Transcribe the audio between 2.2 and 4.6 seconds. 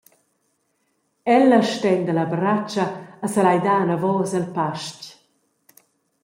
bratscha e selai dar anavos el